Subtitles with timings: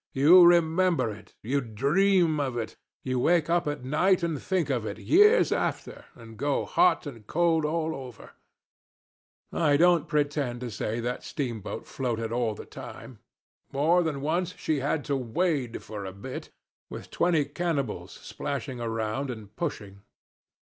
[0.13, 4.83] You remember it, you dream of it, you wake up at night and think of
[4.83, 8.31] it years after and go hot and cold all over.
[9.53, 13.19] I don't pretend to say that steamboat floated all the time.
[13.71, 16.49] More than once she had to wade for a bit,
[16.89, 20.01] with twenty cannibals splashing around and pushing.